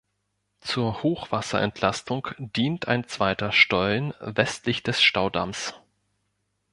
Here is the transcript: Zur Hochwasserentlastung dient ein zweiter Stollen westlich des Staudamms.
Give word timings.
Zur 0.61 1.03
Hochwasserentlastung 1.03 2.29
dient 2.39 2.87
ein 2.87 3.07
zweiter 3.07 3.51
Stollen 3.51 4.15
westlich 4.19 4.81
des 4.81 4.99
Staudamms. 5.03 5.75